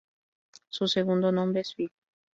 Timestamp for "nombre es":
1.31-1.75